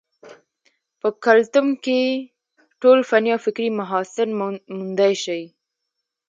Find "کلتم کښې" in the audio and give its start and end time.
1.25-2.01